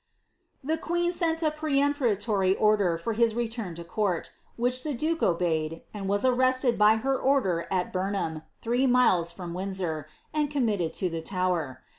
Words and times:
"* 0.35 0.63
The 0.71 0.79
queen 0.79 1.11
sent 1.11 1.43
a 1.43 1.51
peremptory 1.51 2.55
order 2.55 2.97
for 2.97 3.13
his 3.13 3.35
return 3.35 3.75
to 3.75 3.83
court, 3.83 4.31
which 4.55 4.81
the 4.83 4.95
duke 4.95 5.21
obeyed, 5.21 5.83
and 5.93 6.09
was 6.09 6.25
arrested 6.25 6.75
by 6.75 6.95
her 6.95 7.15
order 7.15 7.67
at 7.69 7.93
Bumham, 7.93 8.41
three 8.63 8.87
mile* 8.87 9.23
from 9.25 9.53
Windsor, 9.53 10.07
and 10.33 10.49
committed 10.49 10.91
to 10.95 11.09
the 11.11 11.21
Tower. 11.21 11.83